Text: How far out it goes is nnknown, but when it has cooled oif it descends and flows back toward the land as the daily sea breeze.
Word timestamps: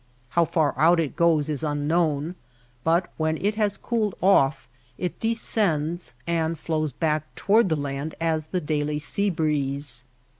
How 0.29 0.45
far 0.45 0.73
out 0.79 0.99
it 0.99 1.15
goes 1.15 1.47
is 1.47 1.61
nnknown, 1.61 2.33
but 2.83 3.11
when 3.17 3.37
it 3.37 3.53
has 3.53 3.77
cooled 3.77 4.15
oif 4.19 4.65
it 4.97 5.19
descends 5.19 6.15
and 6.25 6.57
flows 6.57 6.91
back 6.91 7.35
toward 7.35 7.69
the 7.69 7.75
land 7.75 8.15
as 8.19 8.47
the 8.47 8.61
daily 8.61 8.97
sea 8.97 9.29
breeze. 9.29 10.05